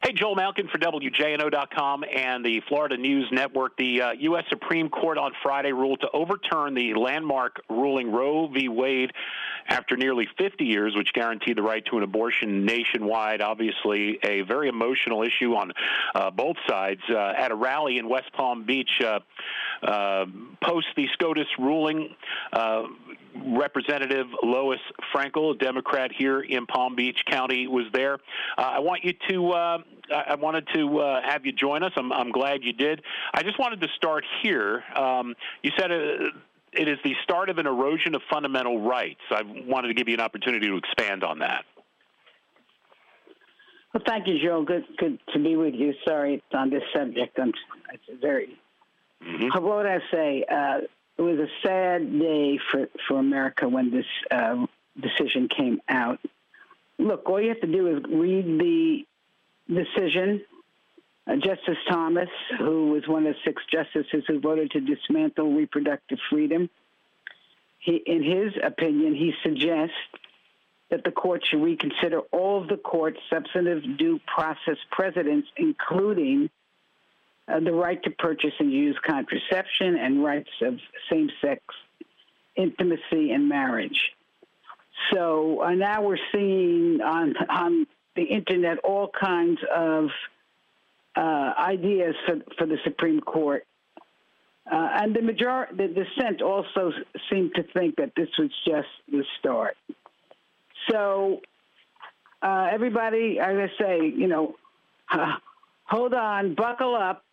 Hey, 0.00 0.12
Joel 0.12 0.36
Malkin 0.36 0.68
for 0.68 0.78
WJNO.com 0.78 2.04
and 2.04 2.44
the 2.44 2.62
Florida 2.68 2.96
News 2.96 3.26
Network. 3.32 3.76
The 3.76 4.00
uh, 4.00 4.12
U.S. 4.12 4.44
Supreme 4.48 4.88
Court 4.90 5.18
on 5.18 5.32
Friday 5.42 5.72
ruled 5.72 6.00
to 6.02 6.10
overturn 6.12 6.74
the 6.74 6.94
landmark 6.94 7.60
ruling 7.68 8.12
Roe 8.12 8.46
v. 8.46 8.68
Wade 8.68 9.10
after 9.66 9.96
nearly 9.96 10.28
50 10.38 10.64
years, 10.64 10.94
which 10.94 11.12
guaranteed 11.12 11.58
the 11.58 11.62
right 11.62 11.84
to 11.86 11.96
an 11.96 12.04
abortion 12.04 12.64
nationwide. 12.64 13.40
Obviously, 13.40 14.20
a 14.22 14.42
very 14.42 14.68
emotional 14.68 15.24
issue 15.24 15.54
on 15.54 15.72
uh, 16.14 16.30
both 16.30 16.56
sides. 16.68 17.02
Uh, 17.10 17.34
at 17.36 17.50
a 17.50 17.56
rally 17.56 17.98
in 17.98 18.08
West 18.08 18.32
Palm 18.34 18.64
Beach, 18.64 19.02
uh, 19.04 19.18
uh 19.82 20.26
post 20.62 20.86
the 20.96 21.08
SCOTUS 21.14 21.48
ruling, 21.58 22.14
uh, 22.52 22.84
Representative 23.46 24.26
Lois 24.42 24.80
Frankel, 25.14 25.54
a 25.54 25.58
Democrat 25.58 26.10
here 26.16 26.40
in 26.40 26.66
Palm 26.66 26.96
Beach 26.96 27.20
County, 27.30 27.66
was 27.66 27.86
there. 27.92 28.14
Uh, 28.56 28.62
I 28.62 28.78
want 28.80 29.04
you 29.04 29.14
to. 29.30 29.52
I 29.54 30.36
wanted 30.36 30.66
to 30.74 31.20
have 31.24 31.44
you 31.44 31.52
join 31.52 31.82
us. 31.82 31.92
I'm, 31.96 32.12
I'm, 32.12 32.32
glad 32.32 32.62
you 32.62 32.72
did. 32.72 33.02
I 33.34 33.42
just 33.42 33.58
wanted 33.58 33.80
to 33.82 33.88
start 33.96 34.24
here. 34.42 34.82
Um, 34.96 35.34
you 35.62 35.70
said 35.78 35.90
it 35.90 36.88
is 36.88 36.98
the 37.04 37.14
start 37.22 37.50
of 37.50 37.58
an 37.58 37.66
erosion 37.66 38.14
of 38.14 38.22
fundamental 38.30 38.80
rights. 38.80 39.20
I 39.30 39.42
wanted 39.66 39.88
to 39.88 39.94
give 39.94 40.08
you 40.08 40.14
an 40.14 40.20
opportunity 40.20 40.66
to 40.66 40.76
expand 40.76 41.24
on 41.24 41.40
that. 41.40 41.64
Well, 43.92 44.02
thank 44.06 44.26
you, 44.26 44.38
Joe. 44.42 44.64
Good, 44.64 44.84
good 44.98 45.18
to 45.32 45.38
be 45.38 45.56
with 45.56 45.74
you. 45.74 45.94
Sorry 46.06 46.34
it's 46.34 46.44
on 46.52 46.70
this 46.70 46.82
subject. 46.94 47.38
I'm, 47.38 47.52
it's 47.92 48.20
very. 48.20 48.58
Mm-hmm. 49.24 49.64
What 49.64 49.76
would 49.78 49.86
I 49.86 49.98
say? 50.12 50.44
It 51.18 51.22
was 51.22 51.38
a 51.38 51.48
sad 51.62 52.18
day 52.18 52.58
for 52.70 52.88
for 53.06 53.18
America 53.18 53.68
when 53.68 53.90
this 53.90 54.06
uh, 54.30 54.66
decision 55.00 55.48
came 55.48 55.80
out. 55.88 56.20
Look, 56.98 57.28
all 57.28 57.40
you 57.40 57.48
have 57.48 57.60
to 57.60 57.66
do 57.66 57.96
is 57.96 58.02
read 58.08 58.46
the 58.58 59.04
decision 59.68 60.42
uh, 61.28 61.36
Justice 61.36 61.76
Thomas, 61.88 62.28
who 62.58 62.92
was 62.92 63.06
one 63.06 63.26
of 63.26 63.36
six 63.44 63.62
justices 63.70 64.24
who 64.26 64.40
voted 64.40 64.70
to 64.70 64.80
dismantle 64.80 65.52
reproductive 65.52 66.18
freedom, 66.30 66.70
he, 67.78 67.96
in 67.96 68.22
his 68.22 68.54
opinion, 68.62 69.14
he 69.14 69.34
suggests 69.42 69.94
that 70.90 71.04
the 71.04 71.10
court 71.10 71.44
should 71.44 71.62
reconsider 71.62 72.20
all 72.32 72.62
of 72.62 72.68
the 72.68 72.78
court's 72.78 73.20
substantive 73.28 73.98
due 73.98 74.20
process 74.26 74.78
precedents, 74.90 75.48
including 75.56 76.48
uh, 77.48 77.60
the 77.60 77.72
right 77.72 78.02
to 78.02 78.10
purchase 78.10 78.52
and 78.58 78.72
use 78.72 78.96
contraception 79.04 79.96
and 79.96 80.22
rights 80.24 80.50
of 80.62 80.78
same 81.10 81.30
sex 81.40 81.62
intimacy 82.56 83.30
and 83.30 83.48
marriage. 83.48 83.98
So 85.12 85.62
uh, 85.62 85.70
now 85.70 86.02
we're 86.02 86.18
seeing 86.32 87.00
on, 87.00 87.34
on 87.48 87.86
the 88.16 88.24
internet 88.24 88.78
all 88.78 89.08
kinds 89.08 89.60
of 89.74 90.08
uh, 91.16 91.52
ideas 91.58 92.14
for, 92.26 92.36
for 92.56 92.66
the 92.66 92.78
Supreme 92.84 93.20
Court. 93.20 93.64
Uh, 94.70 94.88
and 94.96 95.16
the 95.16 95.22
majority, 95.22 95.74
the 95.76 95.88
dissent 95.88 96.42
also 96.42 96.92
seemed 97.30 97.54
to 97.54 97.62
think 97.72 97.96
that 97.96 98.12
this 98.16 98.28
was 98.38 98.50
just 98.66 98.88
the 99.10 99.24
start. 99.38 99.76
So, 100.90 101.40
uh, 102.42 102.68
everybody, 102.70 103.38
as 103.40 103.56
I 103.56 103.68
say, 103.80 104.12
you 104.14 104.26
know, 104.26 104.56
uh, 105.10 105.36
hold 105.84 106.12
on, 106.12 106.54
buckle 106.54 106.94
up. 106.94 107.24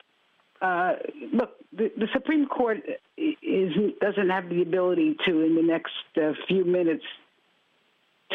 Uh, 0.62 0.94
look, 1.34 1.52
the, 1.74 1.92
the, 1.98 2.08
Supreme 2.14 2.48
Court 2.48 2.78
is 3.18 3.74
doesn't 4.00 4.30
have 4.30 4.50
the 4.50 4.62
ability 4.62 5.18
to, 5.26 5.42
in 5.42 5.56
the 5.56 5.62
next 5.62 5.94
uh, 6.18 6.32
few 6.48 6.64
minutes, 6.64 7.04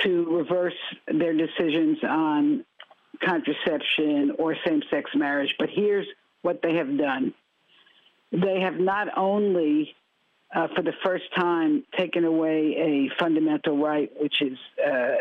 to 0.03 0.37
reverse 0.37 0.75
their 1.07 1.33
decisions 1.33 1.99
on 2.05 2.65
contraception 3.25 4.33
or 4.39 4.55
same 4.67 4.83
sex 4.91 5.11
marriage. 5.15 5.55
But 5.59 5.71
here's 5.71 6.07
what 6.43 6.61
they 6.63 6.75
have 6.75 6.97
done 6.97 7.35
they 8.33 8.61
have 8.61 8.79
not 8.79 9.09
only 9.17 9.95
uh, 10.55 10.69
for 10.75 10.83
the 10.83 10.93
first 11.05 11.25
time 11.35 11.85
taken 11.97 12.25
away 12.25 12.77
a 12.77 13.11
fundamental 13.19 13.79
right, 13.79 14.11
which 14.21 14.41
is, 14.41 14.59
uh, 14.85 15.15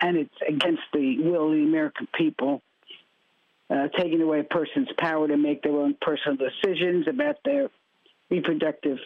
and 0.00 0.16
it's 0.16 0.34
against 0.46 0.82
the 0.92 1.18
will 1.18 1.50
of 1.50 1.56
the 1.56 1.64
American 1.64 2.08
people, 2.14 2.62
uh, 3.70 3.88
taking 3.96 4.20
away 4.20 4.40
a 4.40 4.44
person's 4.44 4.88
power 4.98 5.28
to 5.28 5.36
make 5.36 5.62
their 5.62 5.76
own 5.76 5.96
personal 6.00 6.36
decisions 6.36 7.06
about 7.08 7.36
their 7.44 7.70
reproductive 8.28 8.98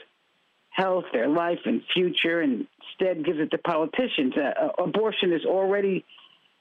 health, 0.70 1.04
their 1.12 1.28
life 1.28 1.60
and 1.64 1.82
future, 1.92 2.40
and 2.40 2.66
instead 2.98 3.24
gives 3.24 3.38
it 3.38 3.50
to 3.50 3.58
politicians. 3.58 4.34
Uh, 4.36 4.68
abortion 4.82 5.32
is 5.32 5.44
already 5.44 6.04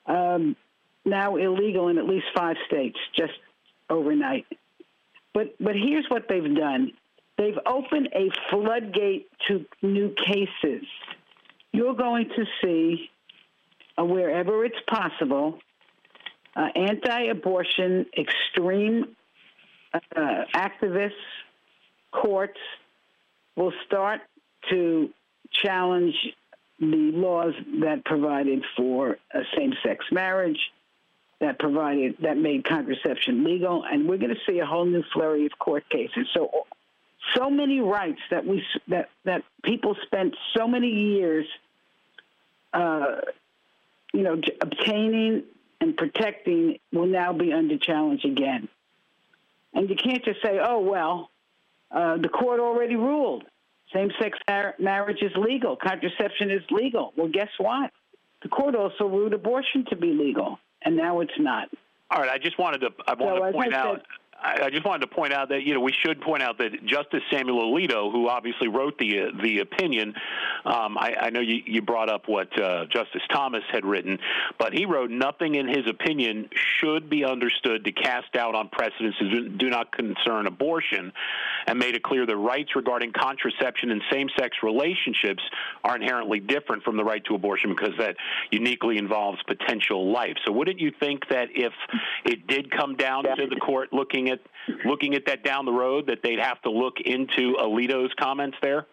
um, 0.05 0.55
now 1.05 1.35
illegal 1.37 1.87
in 1.87 1.97
at 1.97 2.05
least 2.05 2.25
five 2.35 2.55
states 2.67 2.97
just 3.17 3.33
overnight. 3.89 4.45
But 5.33 5.55
but 5.59 5.75
here's 5.75 6.05
what 6.09 6.27
they've 6.29 6.55
done. 6.55 6.91
They've 7.37 7.57
opened 7.65 8.09
a 8.13 8.29
floodgate 8.51 9.27
to 9.47 9.65
new 9.81 10.13
cases. 10.27 10.85
You're 11.71 11.95
going 11.95 12.29
to 12.35 12.45
see, 12.61 13.09
uh, 13.97 14.05
wherever 14.05 14.63
it's 14.63 14.77
possible, 14.87 15.57
uh, 16.55 16.67
anti-abortion 16.75 18.05
extreme 18.17 19.15
uh, 19.93 19.99
activists, 20.55 21.11
courts 22.11 22.59
will 23.55 23.73
start 23.85 24.21
to 24.69 25.09
challenge 25.51 26.15
the 26.79 27.11
laws 27.13 27.53
that 27.81 28.03
provided 28.05 28.63
for 28.75 29.17
same-sex 29.55 30.05
marriage, 30.11 30.59
that 31.39 31.59
provided 31.59 32.15
that 32.21 32.37
made 32.37 32.65
contraception 32.65 33.43
legal, 33.43 33.83
and 33.83 34.07
we're 34.07 34.17
going 34.17 34.33
to 34.33 34.41
see 34.47 34.59
a 34.59 34.65
whole 34.65 34.85
new 34.85 35.03
flurry 35.13 35.45
of 35.45 35.51
court 35.59 35.87
cases. 35.89 36.27
So, 36.33 36.49
so 37.35 37.49
many 37.49 37.79
rights 37.79 38.21
that 38.31 38.45
we 38.45 38.63
that 38.87 39.09
that 39.25 39.43
people 39.63 39.95
spent 40.05 40.35
so 40.55 40.67
many 40.67 40.89
years, 40.89 41.45
uh, 42.73 43.21
you 44.13 44.23
know, 44.23 44.41
obtaining 44.61 45.43
and 45.83 45.97
protecting 45.97 46.79
will 46.93 47.05
now 47.05 47.33
be 47.33 47.51
under 47.51 47.77
challenge 47.77 48.23
again. 48.23 48.69
And 49.73 49.89
you 49.89 49.95
can't 49.95 50.23
just 50.23 50.41
say, 50.41 50.59
"Oh 50.59 50.79
well, 50.79 51.29
uh, 51.91 52.17
the 52.17 52.29
court 52.29 52.59
already 52.59 52.95
ruled 52.95 53.43
same-sex 53.93 54.39
mar- 54.47 54.75
marriage 54.79 55.21
is 55.21 55.35
legal, 55.35 55.75
contraception 55.75 56.49
is 56.49 56.63
legal." 56.71 57.13
Well, 57.17 57.27
guess 57.27 57.49
what? 57.57 57.91
The 58.43 58.49
court 58.49 58.75
also 58.75 59.05
ruled 59.07 59.33
abortion 59.33 59.85
to 59.89 59.95
be 59.95 60.13
legal 60.13 60.59
and 60.83 60.95
now 60.95 61.19
it's 61.21 61.39
not. 61.39 61.69
All 62.11 62.21
right, 62.21 62.29
I 62.29 62.37
just 62.37 62.57
wanted 62.59 62.79
to 62.81 62.91
I 63.07 63.13
want 63.13 63.39
so 63.39 63.45
to 63.45 63.51
point 63.51 63.73
out 63.73 64.03
I, 64.43 64.69
just 64.69 64.85
wanted 64.85 65.07
to 65.07 65.15
point 65.15 65.31
out 65.31 65.49
that 65.49 65.63
you 65.63 65.73
know 65.73 65.79
we 65.79 65.93
should 65.93 66.19
point 66.21 66.43
out 66.43 66.57
that 66.57 66.85
Justice 66.85 67.23
Samuel 67.31 67.71
Alito, 67.71 68.11
who 68.11 68.27
obviously 68.27 68.67
wrote 68.67 68.97
the 68.97 69.31
the 69.41 69.59
opinion, 69.59 70.13
um, 70.65 70.97
I, 70.97 71.15
I, 71.21 71.29
know 71.29 71.39
you, 71.39 71.61
you 71.65 71.81
brought 71.81 72.09
up 72.09 72.27
what 72.27 72.57
uh, 72.61 72.85
Justice 72.85 73.21
Thomas 73.31 73.63
had 73.71 73.85
written, 73.85 74.19
but 74.59 74.73
he 74.73 74.85
wrote 74.85 75.09
nothing 75.11 75.55
in 75.55 75.67
his 75.67 75.87
opinion 75.87 76.49
should 76.79 77.09
be 77.09 77.23
understood 77.23 77.85
to 77.85 77.91
cast 77.91 78.31
doubt 78.33 78.55
on 78.55 78.69
precedents 78.69 79.17
that 79.19 79.57
do 79.57 79.69
not 79.69 79.91
concern 79.91 80.47
abortion, 80.47 81.13
and 81.67 81.79
made 81.79 81.95
it 81.95 82.03
clear 82.03 82.25
that 82.25 82.35
rights 82.35 82.75
regarding 82.75 83.11
contraception 83.11 83.91
and 83.91 84.01
same-sex 84.11 84.57
relationships 84.63 85.43
are 85.83 85.95
inherently 85.95 86.39
different 86.39 86.83
from 86.83 86.97
the 86.97 87.03
right 87.03 87.23
to 87.25 87.35
abortion 87.35 87.75
because 87.75 87.93
that 87.97 88.15
uniquely 88.51 88.97
involves 88.97 89.41
potential 89.43 90.11
life. 90.11 90.35
So 90.45 90.51
wouldn't 90.51 90.79
you 90.79 90.91
think 90.99 91.27
that 91.29 91.49
if 91.53 91.73
it 92.25 92.47
did 92.47 92.71
come 92.71 92.95
down 92.95 93.23
to 93.23 93.47
the 93.47 93.55
court 93.57 93.93
looking 93.93 94.29
at 94.29 94.39
looking 94.85 95.13
at 95.15 95.25
that 95.25 95.43
down 95.43 95.65
the 95.65 95.71
road 95.71 96.07
that 96.07 96.19
they'd 96.23 96.39
have 96.39 96.61
to 96.61 96.69
look 96.69 96.99
into 97.03 97.55
Alito's 97.59 98.13
comments 98.19 98.57
there? 98.61 98.85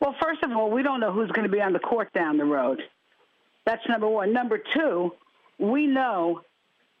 Well, 0.00 0.14
first 0.22 0.42
of 0.42 0.52
all, 0.52 0.70
we 0.70 0.82
don't 0.82 1.00
know 1.00 1.12
who's 1.12 1.30
going 1.30 1.46
to 1.46 1.52
be 1.52 1.60
on 1.60 1.72
the 1.72 1.78
court 1.78 2.12
down 2.12 2.36
the 2.36 2.44
road. 2.44 2.80
That's 3.64 3.82
number 3.88 4.08
one. 4.08 4.32
Number 4.32 4.58
two, 4.74 5.12
we 5.58 5.86
know 5.86 6.42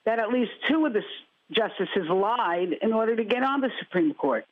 that 0.04 0.18
at 0.18 0.30
least 0.30 0.50
two 0.68 0.84
of 0.86 0.92
the 0.92 1.02
justices 1.50 2.08
lied 2.08 2.74
in 2.82 2.92
order 2.92 3.16
to 3.16 3.24
get 3.24 3.42
on 3.42 3.60
the 3.60 3.70
Supreme 3.80 4.14
Court. 4.14 4.44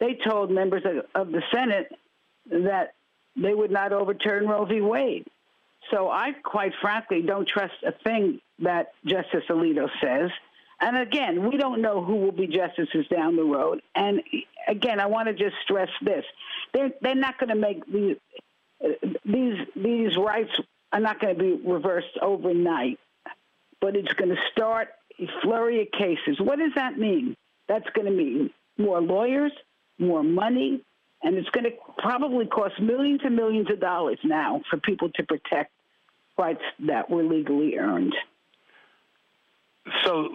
They 0.00 0.14
told 0.14 0.50
members 0.50 0.82
of, 0.84 1.04
of 1.14 1.32
the 1.32 1.42
Senate 1.52 1.92
that 2.50 2.94
they 3.36 3.54
would 3.54 3.70
not 3.70 3.92
overturn 3.92 4.48
Roe 4.48 4.64
v. 4.64 4.80
Wade. 4.80 5.26
So 5.90 6.08
I, 6.08 6.32
quite 6.32 6.72
frankly, 6.80 7.22
don't 7.22 7.46
trust 7.46 7.74
a 7.86 7.92
thing 7.92 8.40
that 8.60 8.92
Justice 9.04 9.44
Alito 9.48 9.88
says. 10.00 10.30
And 10.80 10.96
again, 10.96 11.48
we 11.48 11.56
don't 11.56 11.80
know 11.80 12.02
who 12.02 12.16
will 12.16 12.32
be 12.32 12.46
justices 12.46 13.06
down 13.08 13.36
the 13.36 13.44
road. 13.44 13.82
And 13.94 14.22
again, 14.66 14.98
I 14.98 15.06
want 15.06 15.28
to 15.28 15.34
just 15.34 15.54
stress 15.62 15.88
this: 16.02 16.24
they're 16.72 16.90
they're 17.00 17.14
not 17.14 17.38
going 17.38 17.50
to 17.50 17.54
make 17.54 17.86
these 17.86 18.16
these 19.24 19.58
these 19.76 20.16
rights 20.16 20.50
are 20.92 21.00
not 21.00 21.20
going 21.20 21.36
to 21.36 21.40
be 21.40 21.52
reversed 21.64 22.18
overnight, 22.20 22.98
but 23.80 23.94
it's 23.94 24.12
going 24.14 24.30
to 24.30 24.42
start 24.50 24.88
a 25.18 25.26
flurry 25.42 25.82
of 25.82 25.88
cases. 25.92 26.40
What 26.40 26.58
does 26.58 26.72
that 26.76 26.98
mean? 26.98 27.36
That's 27.68 27.88
going 27.94 28.06
to 28.06 28.12
mean 28.12 28.50
more 28.78 29.00
lawyers, 29.00 29.52
more 29.98 30.22
money, 30.22 30.82
and 31.22 31.36
it's 31.36 31.48
going 31.50 31.64
to 31.64 31.70
probably 31.98 32.46
cost 32.46 32.80
millions 32.80 33.20
and 33.24 33.36
millions 33.36 33.70
of 33.70 33.80
dollars 33.80 34.18
now 34.24 34.62
for 34.68 34.78
people 34.78 35.10
to 35.14 35.22
protect 35.24 35.72
rights 36.36 36.62
that 36.86 37.08
were 37.08 37.22
legally 37.22 37.76
earned. 37.78 38.14
So, 40.04 40.28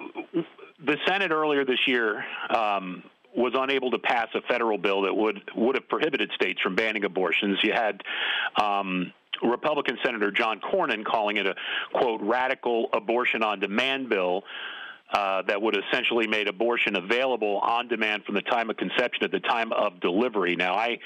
the 0.86 0.98
Senate 1.08 1.32
earlier 1.32 1.66
this 1.66 1.88
year 1.88 2.24
um, 2.50 3.04
was 3.36 3.54
unable 3.56 3.92
to 3.92 4.00
pass 4.00 4.28
a 4.36 4.42
federal 4.42 4.78
bill 4.78 5.04
that 5.04 5.16
would 5.16 5.42
would 5.56 5.76
have 5.76 5.88
prohibited 5.88 6.32
states 6.34 6.62
from 6.62 6.76
banning 6.76 7.06
abortions. 7.06 7.60
You 7.64 7.74
had. 7.74 8.02
Um, 8.62 9.14
Republican 9.44 9.98
Senator 10.04 10.32
John 10.32 10.60
Cornyn 10.60 11.06
calling 11.06 11.38
it 11.38 11.46
a 11.46 11.56
quote 11.94 12.22
radical 12.22 12.90
abortion 12.94 13.44
on 13.44 13.60
demand 13.60 14.10
bill 14.10 14.44
uh, 15.14 15.42
that 15.44 15.62
would 15.62 15.78
essentially 15.78 16.28
made 16.28 16.50
abortion 16.50 16.98
available 16.98 17.60
on 17.60 17.88
demand 17.88 18.26
from 18.26 18.36
the 18.36 18.42
time 18.42 18.70
of 18.70 18.76
conception 18.76 19.24
at 19.24 19.32
the 19.32 19.40
time 19.40 19.72
of 19.72 20.00
delivery. 20.02 20.56
Now, 20.56 20.76
I 20.76 21.00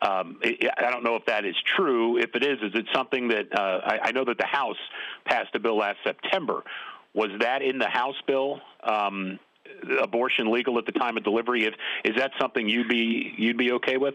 um, 0.00 0.38
I 0.44 0.90
don't 0.90 1.02
know 1.02 1.16
if 1.16 1.24
that 1.26 1.44
is 1.44 1.56
true. 1.76 2.18
If 2.18 2.36
it 2.36 2.44
is, 2.44 2.58
is 2.62 2.72
it 2.74 2.86
something 2.94 3.28
that 3.28 3.46
uh, 3.52 3.80
I, 3.84 3.98
I, 4.04 4.12
know 4.12 4.24
that 4.24 4.38
the 4.38 4.46
House 4.46 4.76
passed 5.24 5.56
a 5.56 5.58
bill 5.58 5.78
last 5.78 5.98
September 6.04 6.62
was 7.14 7.30
that 7.40 7.62
in 7.62 7.78
the 7.78 7.88
House 7.88 8.20
bill? 8.26 8.60
Um, 8.82 9.40
abortion 10.00 10.50
legal 10.50 10.78
at 10.78 10.86
the 10.86 10.92
time 10.92 11.16
of 11.16 11.24
delivery? 11.24 11.64
If, 11.64 11.74
is 12.04 12.16
that 12.16 12.30
something 12.40 12.68
you'd 12.68 12.88
be 12.88 13.34
you'd 13.36 13.58
be 13.58 13.72
okay 13.72 13.96
with? 13.96 14.14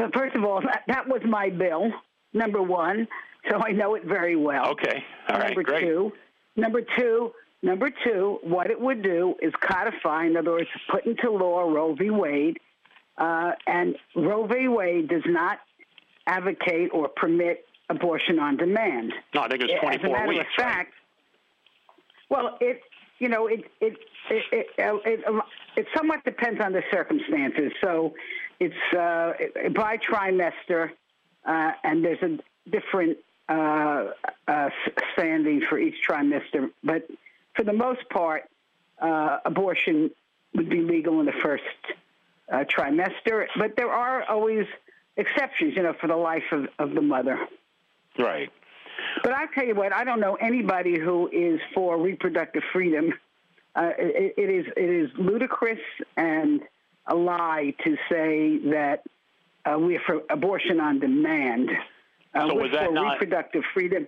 So 0.00 0.10
first 0.14 0.34
of 0.34 0.44
all, 0.44 0.62
that, 0.62 0.82
that 0.86 1.06
was 1.06 1.20
my 1.26 1.50
bill, 1.50 1.90
number 2.32 2.62
one. 2.62 3.06
So 3.50 3.58
I 3.58 3.72
know 3.72 3.94
it 3.94 4.04
very 4.04 4.36
well. 4.36 4.68
Okay, 4.68 5.04
all 5.28 5.38
right, 5.38 5.48
number 5.48 5.62
great. 5.62 5.80
Two, 5.82 6.12
number 6.56 6.80
two, 6.96 7.32
number 7.62 7.90
two. 8.04 8.38
What 8.42 8.70
it 8.70 8.80
would 8.80 9.02
do 9.02 9.34
is 9.42 9.52
codify, 9.60 10.26
in 10.26 10.36
other 10.36 10.52
words, 10.52 10.68
put 10.90 11.04
into 11.04 11.30
law 11.30 11.60
Roe 11.62 11.94
v. 11.94 12.10
Wade, 12.10 12.58
uh, 13.18 13.52
and 13.66 13.96
Roe 14.16 14.46
v. 14.46 14.68
Wade 14.68 15.08
does 15.08 15.22
not 15.26 15.58
advocate 16.26 16.90
or 16.92 17.08
permit 17.08 17.66
abortion 17.90 18.38
on 18.38 18.56
demand. 18.56 19.12
No, 19.34 19.42
I 19.42 19.48
think 19.48 19.62
it's 19.62 19.72
24 19.80 19.92
As 19.92 20.00
a 20.00 20.08
matter 20.08 20.28
weeks. 20.28 20.40
Of 20.58 20.64
fact, 20.64 20.92
well, 22.30 22.56
it 22.60 22.80
you 23.18 23.28
know 23.28 23.48
it 23.48 23.64
it 23.80 23.98
it 24.30 24.44
it, 24.52 24.66
it, 24.78 25.44
it 25.76 25.86
somewhat 25.94 26.24
depends 26.24 26.60
on 26.62 26.72
the 26.72 26.82
circumstances. 26.90 27.72
So 27.82 28.14
it's 28.60 28.94
uh, 28.96 29.32
by 29.70 29.96
trimester, 29.96 30.90
uh, 31.46 31.72
and 31.82 32.04
there's 32.04 32.22
a 32.22 32.38
different 32.70 33.16
uh, 33.48 34.10
uh, 34.46 34.68
standing 35.14 35.62
for 35.68 35.78
each 35.78 35.96
trimester. 36.06 36.70
But 36.84 37.08
for 37.56 37.64
the 37.64 37.72
most 37.72 38.08
part, 38.10 38.44
uh, 39.00 39.38
abortion 39.44 40.10
would 40.54 40.68
be 40.68 40.82
legal 40.82 41.20
in 41.20 41.26
the 41.26 41.32
first 41.42 41.64
uh, 42.52 42.64
trimester. 42.64 43.46
But 43.58 43.76
there 43.76 43.90
are 43.90 44.24
always 44.24 44.66
exceptions, 45.16 45.74
you 45.74 45.82
know, 45.82 45.94
for 46.00 46.06
the 46.06 46.16
life 46.16 46.44
of, 46.52 46.68
of 46.78 46.94
the 46.94 47.00
mother. 47.00 47.38
Right. 48.18 48.50
But 49.22 49.32
I 49.32 49.46
tell 49.54 49.64
you 49.64 49.74
what, 49.74 49.94
I 49.94 50.04
don't 50.04 50.20
know 50.20 50.34
anybody 50.34 50.98
who 50.98 51.28
is 51.32 51.60
for 51.74 51.98
reproductive 51.98 52.62
freedom. 52.72 53.14
Uh, 53.74 53.92
it, 53.98 54.34
it 54.36 54.50
is 54.50 54.66
it 54.76 54.90
is 54.90 55.10
ludicrous 55.16 55.78
and 56.16 56.60
a 57.06 57.14
lie 57.14 57.74
to 57.84 57.96
say 58.10 58.58
that 58.70 59.02
uh, 59.64 59.78
we're 59.78 60.00
for 60.06 60.22
abortion 60.30 60.80
on 60.80 61.00
demand. 61.00 61.70
Uh, 62.34 62.48
so 62.48 62.54
was 62.54 62.70
that 62.72 62.92
not 62.92 63.12
reproductive 63.20 63.62
freedom? 63.74 64.06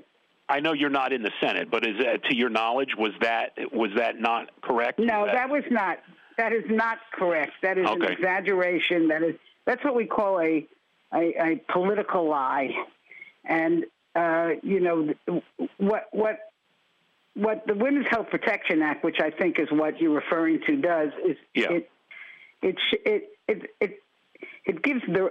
I 0.48 0.60
know 0.60 0.72
you're 0.72 0.90
not 0.90 1.12
in 1.12 1.22
the 1.22 1.30
Senate, 1.40 1.70
but 1.70 1.86
is 1.86 1.96
that, 1.98 2.24
to 2.24 2.36
your 2.36 2.50
knowledge, 2.50 2.94
was 2.96 3.12
that 3.20 3.52
was 3.72 3.90
that 3.96 4.20
not 4.20 4.50
correct? 4.62 4.98
No, 4.98 5.26
that, 5.26 5.34
that 5.34 5.50
was 5.50 5.64
not. 5.70 5.98
That 6.38 6.52
is 6.52 6.64
not 6.68 6.98
correct. 7.12 7.52
That 7.62 7.78
is 7.78 7.86
okay. 7.86 8.06
an 8.06 8.12
exaggeration. 8.12 9.08
That 9.08 9.22
is 9.22 9.34
that's 9.64 9.82
what 9.84 9.94
we 9.94 10.06
call 10.06 10.40
a 10.40 10.66
a, 11.14 11.34
a 11.42 11.62
political 11.72 12.28
lie, 12.28 12.70
and 13.44 13.84
uh, 14.14 14.50
you 14.62 14.80
know 14.80 15.14
what 15.78 16.08
what 16.12 16.52
what 17.34 17.66
the 17.66 17.74
Women's 17.74 18.06
Health 18.10 18.28
Protection 18.30 18.82
Act, 18.82 19.04
which 19.04 19.20
I 19.20 19.30
think 19.30 19.58
is 19.58 19.68
what 19.70 20.00
you're 20.00 20.14
referring 20.14 20.60
to, 20.66 20.76
does 20.76 21.10
is 21.26 21.36
yeah. 21.54 21.72
it 21.72 21.90
it 22.62 22.76
it 23.04 23.70
it 23.80 24.02
it 24.64 24.82
gives 24.82 25.02
the 25.06 25.26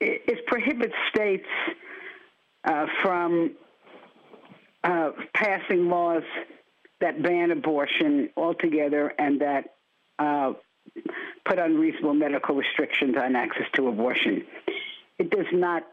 it, 0.00 0.22
it 0.26 0.46
prohibits 0.46 0.94
states 1.14 1.46
uh, 2.64 2.86
from 3.02 3.52
uh, 4.82 5.10
passing 5.34 5.88
laws 5.88 6.22
that 7.00 7.22
ban 7.22 7.50
abortion 7.50 8.30
altogether 8.36 9.12
and 9.18 9.40
that 9.40 9.74
uh, 10.18 10.52
put 11.44 11.58
unreasonable 11.58 12.14
medical 12.14 12.54
restrictions 12.54 13.16
on 13.16 13.36
access 13.36 13.66
to 13.74 13.88
abortion. 13.88 14.44
It 15.18 15.30
does 15.30 15.46
not 15.52 15.84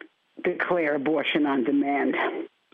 declare 0.44 0.96
abortion 0.96 1.46
on 1.46 1.64
demand. 1.64 2.16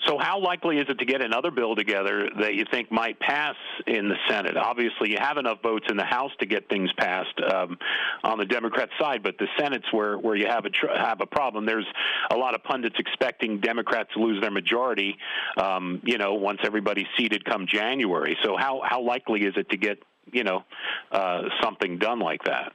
So, 0.05 0.17
how 0.19 0.39
likely 0.39 0.77
is 0.77 0.85
it 0.89 0.99
to 0.99 1.05
get 1.05 1.21
another 1.23 1.49
bill 1.49 1.75
together 1.75 2.29
that 2.39 2.53
you 2.53 2.65
think 2.69 2.91
might 2.91 3.19
pass 3.19 3.55
in 3.87 4.09
the 4.09 4.15
Senate? 4.29 4.55
Obviously, 4.55 5.09
you 5.09 5.17
have 5.19 5.37
enough 5.37 5.57
votes 5.63 5.87
in 5.89 5.97
the 5.97 6.05
House 6.05 6.31
to 6.39 6.45
get 6.45 6.69
things 6.69 6.91
passed 6.97 7.33
um, 7.51 7.79
on 8.23 8.37
the 8.37 8.45
Democrat 8.45 8.89
side, 8.99 9.23
but 9.23 9.39
the 9.39 9.47
Senate's 9.59 9.91
where, 9.91 10.17
where 10.19 10.35
you 10.35 10.45
have 10.45 10.65
a 10.65 10.69
tr- 10.69 10.93
have 10.95 11.19
a 11.21 11.25
problem. 11.25 11.65
There's 11.65 11.87
a 12.29 12.35
lot 12.35 12.53
of 12.53 12.63
pundits 12.63 12.95
expecting 12.99 13.59
Democrats 13.59 14.09
to 14.13 14.19
lose 14.19 14.39
their 14.39 14.51
majority. 14.51 15.17
Um, 15.57 15.99
you 16.05 16.19
know, 16.19 16.35
once 16.35 16.59
everybody's 16.63 17.07
seated 17.17 17.43
come 17.43 17.65
January. 17.67 18.37
So, 18.43 18.55
how 18.55 18.81
how 18.85 19.01
likely 19.01 19.45
is 19.45 19.55
it 19.57 19.69
to 19.71 19.77
get 19.77 19.97
you 20.31 20.43
know 20.43 20.63
uh, 21.11 21.41
something 21.59 21.97
done 21.97 22.19
like 22.19 22.43
that? 22.43 22.71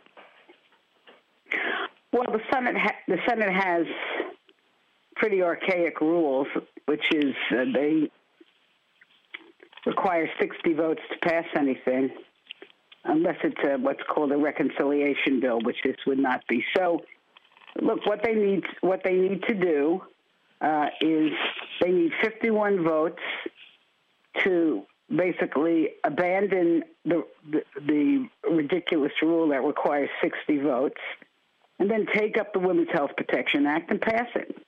Well, 2.13 2.25
the 2.25 2.41
Senate 2.53 2.77
ha- 2.77 2.99
the 3.07 3.19
Senate 3.29 3.53
has 3.53 3.87
pretty 5.15 5.41
archaic 5.41 6.01
rules, 6.01 6.49
which 6.87 7.05
is 7.13 7.35
uh, 7.51 7.65
they 7.73 8.11
require 9.87 10.29
60 10.41 10.75
votes 10.75 11.01
to 11.11 11.29
pass 11.29 11.45
anything, 11.57 12.11
unless 13.05 13.37
it's 13.43 13.61
a, 13.65 13.77
what's 13.79 14.03
called 14.09 14.33
a 14.33 14.37
reconciliation 14.37 15.41
bill, 15.41 15.61
which 15.63 15.77
this 15.85 15.97
would 16.07 16.19
not 16.19 16.47
be. 16.49 16.65
So, 16.77 17.01
look, 17.81 18.07
what 18.07 18.23
they 18.23 18.35
need 18.35 18.65
what 18.81 19.03
they 19.05 19.15
need 19.15 19.43
to 19.45 19.55
do 19.55 20.03
uh, 20.61 20.87
is 21.01 21.33
they 21.81 21.91
need 21.91 22.13
51 22.23 22.85
votes 22.85 23.23
to 24.45 24.83
basically 25.15 25.91
abandon 26.05 26.85
the, 27.05 27.25
the 27.51 27.63
the 27.87 28.29
ridiculous 28.51 29.13
rule 29.23 29.49
that 29.49 29.63
requires 29.63 30.09
60 30.23 30.59
votes, 30.59 31.01
and 31.79 31.91
then 31.91 32.07
take 32.15 32.39
up 32.39 32.53
the 32.53 32.61
Women's 32.61 32.91
Health 32.93 33.11
Protection 33.17 33.67
Act 33.67 33.91
and 33.91 34.01
pass 34.01 34.29
it. 34.35 34.62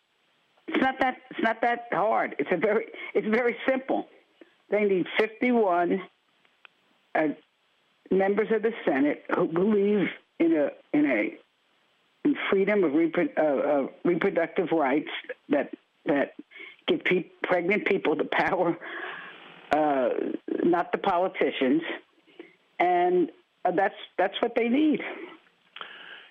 It's 0.69 0.81
not 0.81 0.99
that 1.01 1.17
it's 1.31 1.41
not 1.43 1.61
that 1.63 1.89
hard. 1.93 2.37
It's 2.39 2.51
a 2.51 2.57
very 2.57 2.87
it's 3.15 3.27
very 3.27 3.57
simple. 3.69 4.09
They 4.71 4.85
need 4.85 5.07
51 5.19 6.01
uh, 7.15 7.29
members 8.11 8.49
of 8.51 8.63
the 8.63 8.73
Senate 8.85 9.25
who 9.35 9.47
believe 9.47 10.09
in 10.39 10.53
a 10.57 10.71
in 10.97 11.07
a 11.07 11.39
in 12.25 12.37
freedom 12.51 12.85
of 12.85 12.93
repro- 12.93 13.39
uh, 13.39 13.43
uh, 13.43 13.87
reproductive 14.05 14.73
rights 14.73 15.11
that 15.51 15.71
that 16.07 16.35
give 16.87 17.05
pe- 17.05 17.27
pregnant 17.43 17.87
people 17.87 18.17
the 18.17 18.25
power, 18.25 18.77
uh, 19.71 20.09
not 20.65 20.93
the 20.93 20.99
politicians, 20.99 21.83
and 22.79 23.31
uh, 23.65 23.71
that's 23.71 23.95
that's 24.17 24.41
what 24.41 24.55
they 24.55 24.69
need 24.69 25.03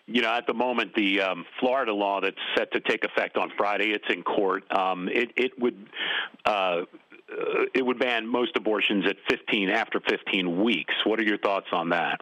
you 0.08 0.22
know, 0.22 0.30
at 0.30 0.48
the 0.48 0.54
moment, 0.54 0.94
the 0.96 1.22
um, 1.22 1.46
Florida 1.60 1.94
law 1.94 2.20
that's 2.20 2.36
set 2.58 2.72
to 2.74 2.80
take 2.82 3.04
effect 3.06 3.38
on 3.38 3.52
Friday, 3.58 3.92
it's 3.92 4.06
in 4.10 4.24
court. 4.24 4.64
Um, 4.76 5.08
it 5.08 5.32
it 5.38 5.58
would 5.60 5.88
uh, 6.46 6.82
it 7.74 7.86
would 7.86 8.00
ban 8.00 8.28
most 8.28 8.56
abortions 8.58 9.06
at 9.08 9.16
15 9.30 9.70
after 9.70 10.00
15 10.02 10.62
weeks. 10.64 10.94
What 11.06 11.20
are 11.20 11.24
your 11.24 11.38
thoughts 11.38 11.68
on 11.72 11.90
that? 11.90 12.22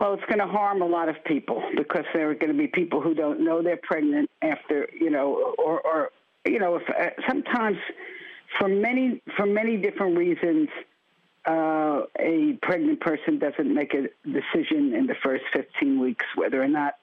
Well, 0.00 0.14
it's 0.14 0.24
going 0.24 0.40
to 0.40 0.46
harm 0.46 0.82
a 0.82 0.86
lot 0.86 1.08
of 1.08 1.16
people 1.24 1.62
because 1.76 2.04
there 2.12 2.28
are 2.30 2.34
going 2.34 2.50
to 2.50 2.58
be 2.58 2.66
people 2.66 3.00
who 3.00 3.14
don't 3.14 3.40
know 3.44 3.62
they're 3.62 3.78
pregnant 3.82 4.28
after, 4.42 4.88
you 4.98 5.10
know, 5.10 5.54
or, 5.58 5.80
or 5.86 6.10
you 6.44 6.58
know, 6.58 6.76
if, 6.76 6.82
uh, 6.90 7.10
sometimes 7.28 7.76
for 8.58 8.68
many 8.68 9.22
for 9.36 9.46
many 9.46 9.76
different 9.76 10.18
reasons 10.18 10.68
uh, 11.44 12.02
a 12.18 12.58
pregnant 12.62 13.00
person 13.00 13.38
doesn't 13.38 13.74
make 13.74 13.94
a 13.94 14.08
decision 14.24 14.94
in 14.94 15.06
the 15.06 15.16
first 15.22 15.44
15 15.52 16.00
weeks 16.00 16.24
whether 16.36 16.62
or 16.62 16.68
not 16.68 16.94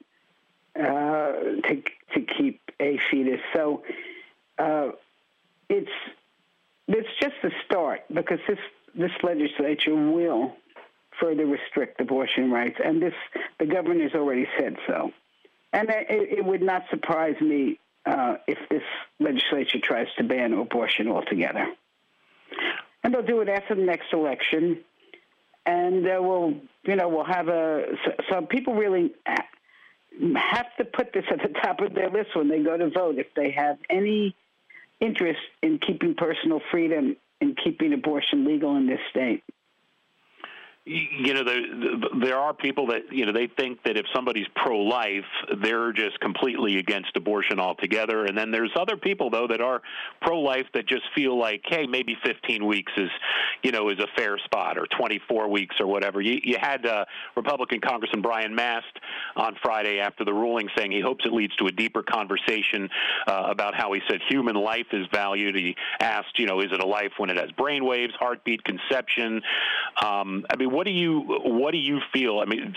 uh, 0.79 1.31
to 1.67 1.83
to 2.13 2.21
keep 2.21 2.61
a 2.79 2.99
fetus. 3.11 3.41
So 3.53 3.83
uh, 4.57 4.89
it's 5.69 5.91
it's 6.87 7.09
just 7.21 7.35
the 7.43 7.51
start 7.65 8.01
because 8.13 8.39
this 8.47 8.59
this 8.95 9.11
legislature 9.23 9.95
will 9.95 10.55
further 11.19 11.45
restrict 11.45 11.99
abortion 11.99 12.51
rights, 12.51 12.79
and 12.83 13.01
this 13.01 13.13
the 13.59 13.65
governor's 13.65 14.13
already 14.13 14.47
said 14.57 14.77
so. 14.87 15.11
And 15.73 15.89
it, 15.89 16.39
it 16.39 16.45
would 16.45 16.61
not 16.61 16.83
surprise 16.89 17.39
me 17.41 17.79
uh, 18.05 18.37
if 18.47 18.57
this 18.69 18.83
legislature 19.19 19.79
tries 19.83 20.07
to 20.17 20.23
ban 20.23 20.53
abortion 20.53 21.07
altogether. 21.07 21.67
And 23.03 23.13
they'll 23.13 23.23
do 23.23 23.41
it 23.41 23.49
after 23.49 23.75
the 23.75 23.81
next 23.81 24.11
election, 24.11 24.79
and 25.65 26.05
uh, 26.05 26.17
we'll 26.21 26.55
you 26.83 26.95
know 26.95 27.07
we'll 27.07 27.23
have 27.23 27.47
a 27.47 27.85
so, 28.05 28.11
so 28.29 28.41
people 28.41 28.73
really 28.75 29.13
have 30.35 30.65
to 30.77 30.85
put 30.85 31.13
this 31.13 31.23
at 31.31 31.41
the 31.41 31.53
top 31.61 31.79
of 31.79 31.93
their 31.93 32.09
list 32.09 32.35
when 32.35 32.49
they 32.49 32.61
go 32.61 32.75
to 32.75 32.89
vote 32.89 33.17
if 33.17 33.27
they 33.35 33.51
have 33.51 33.77
any 33.89 34.35
interest 34.99 35.39
in 35.63 35.79
keeping 35.79 36.13
personal 36.13 36.59
freedom 36.71 37.15
and 37.39 37.57
keeping 37.63 37.93
abortion 37.93 38.45
legal 38.45 38.75
in 38.75 38.85
this 38.85 38.99
state 39.09 39.43
you 40.89 41.33
know 41.35 41.43
there 41.43 41.61
there 42.19 42.37
are 42.37 42.53
people 42.53 42.87
that 42.87 43.01
you 43.11 43.25
know 43.25 43.31
they 43.31 43.47
think 43.47 43.83
that 43.83 43.95
if 43.95 44.05
somebody's 44.13 44.47
pro-life 44.55 45.25
they're 45.61 45.93
just 45.93 46.19
completely 46.19 46.77
against 46.77 47.15
abortion 47.15 47.59
altogether. 47.59 48.25
And 48.25 48.35
then 48.35 48.49
there's 48.49 48.71
other 48.75 48.97
people 48.97 49.29
though 49.29 49.47
that 49.47 49.61
are 49.61 49.81
pro-life 50.21 50.65
that 50.73 50.87
just 50.87 51.03
feel 51.13 51.37
like 51.37 51.61
hey 51.65 51.85
maybe 51.85 52.17
15 52.25 52.65
weeks 52.65 52.91
is 52.97 53.09
you 53.61 53.71
know 53.71 53.89
is 53.89 53.99
a 53.99 54.07
fair 54.17 54.39
spot 54.39 54.79
or 54.79 54.87
24 54.97 55.47
weeks 55.49 55.75
or 55.79 55.85
whatever. 55.85 56.21
You 56.21 56.39
you 56.43 56.57
had 56.59 56.85
uh, 56.85 57.05
Republican 57.35 57.81
Congressman 57.81 58.23
Brian 58.23 58.55
Mast 58.55 58.99
on 59.35 59.55
Friday 59.61 59.99
after 59.99 60.25
the 60.25 60.33
ruling 60.33 60.69
saying 60.75 60.91
he 60.91 61.01
hopes 61.01 61.23
it 61.25 61.33
leads 61.33 61.55
to 61.57 61.67
a 61.67 61.71
deeper 61.71 62.01
conversation 62.01 62.89
uh, 63.27 63.43
about 63.47 63.75
how 63.75 63.93
he 63.93 64.01
said 64.09 64.21
human 64.27 64.55
life 64.55 64.87
is 64.91 65.05
valued. 65.13 65.55
He 65.55 65.75
asked 65.99 66.39
you 66.39 66.47
know 66.47 66.61
is 66.61 66.71
it 66.71 66.81
a 66.81 66.87
life 66.87 67.11
when 67.17 67.29
it 67.29 67.37
has 67.37 67.51
brain 67.51 67.85
waves 67.85 68.13
heartbeat 68.17 68.63
conception 68.63 69.41
um, 70.03 70.45
I 70.49 70.55
mean 70.55 70.71
what 70.71 70.85
do 70.85 70.93
you 70.93 71.21
what 71.45 71.71
do 71.71 71.77
you 71.77 71.99
feel? 72.13 72.39
I 72.39 72.45
mean, 72.45 72.73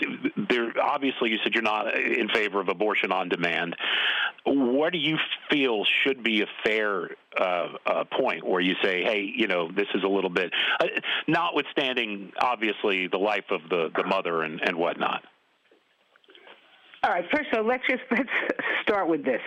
there 0.49 0.71
obviously 0.81 1.31
you 1.31 1.37
said 1.43 1.53
you're 1.53 1.63
not 1.63 1.97
in 1.97 2.29
favor 2.29 2.59
of 2.59 2.69
abortion 2.69 3.11
on 3.11 3.29
demand. 3.29 3.75
What 4.45 4.91
do 4.91 4.99
you 4.99 5.17
feel 5.49 5.85
should 6.03 6.23
be 6.23 6.41
a 6.41 6.47
fair 6.65 7.11
uh, 7.39 7.67
uh, 7.85 8.03
point 8.19 8.45
where 8.45 8.59
you 8.59 8.75
say, 8.83 9.03
hey, 9.03 9.31
you 9.33 9.47
know, 9.47 9.71
this 9.71 9.87
is 9.95 10.03
a 10.03 10.07
little 10.07 10.29
bit, 10.29 10.51
uh, 10.81 10.87
notwithstanding 11.27 12.33
obviously 12.41 13.07
the 13.07 13.17
life 13.17 13.45
of 13.51 13.61
the 13.69 13.89
the 13.95 14.03
mother 14.03 14.43
and 14.43 14.59
and 14.61 14.77
whatnot. 14.77 15.23
All 17.03 17.11
right. 17.11 17.25
First 17.31 17.51
of 17.51 17.59
all, 17.59 17.65
let's 17.65 17.83
just 17.89 18.03
let's 18.11 18.29
start 18.81 19.07
with 19.07 19.25
this. 19.25 19.41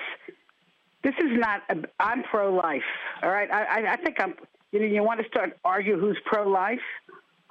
This 1.02 1.14
is 1.18 1.38
not. 1.38 1.62
i 1.70 1.74
I'm 2.00 2.22
pro-life. 2.24 2.82
All 3.22 3.30
right. 3.30 3.50
I, 3.50 3.92
I 3.92 3.96
think 3.96 4.16
I'm. 4.20 4.34
You 4.72 4.80
know, 4.80 4.86
you 4.86 5.02
want 5.02 5.20
to 5.20 5.26
start 5.28 5.56
argue 5.64 5.98
who's 5.98 6.18
pro-life? 6.26 6.80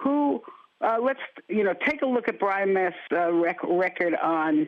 Who 0.05 0.43
uh, 0.81 0.97
let's 1.01 1.19
you 1.49 1.63
know 1.63 1.73
take 1.87 2.03
a 2.03 2.05
look 2.05 2.27
at 2.27 2.39
Brian 2.39 2.73
Mast's 2.73 2.99
uh, 3.11 3.33
rec- 3.33 3.63
record 3.63 4.13
on 4.15 4.67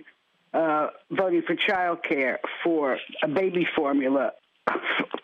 uh, 0.51 0.87
voting 1.11 1.43
for 1.45 1.55
child 1.55 1.99
care, 2.03 2.39
for 2.63 2.97
a 3.21 3.27
baby 3.27 3.67
formula, 3.75 4.31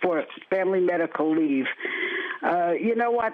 for 0.03 0.23
family 0.51 0.81
medical 0.81 1.35
leave. 1.35 1.65
Uh, 2.43 2.73
you 2.73 2.95
know 2.95 3.09
what? 3.09 3.33